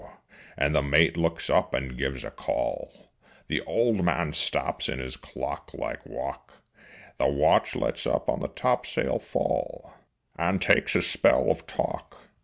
[0.57, 3.11] And the mate looks up and gives a call,
[3.49, 6.53] The old man stops in his clock like walk,
[7.19, 9.93] The watch lets up on the top sail fall
[10.35, 12.17] And takes a spell of talk.